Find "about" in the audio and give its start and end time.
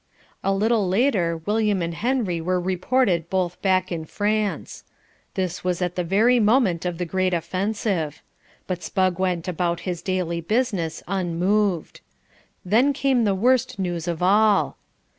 9.47-9.81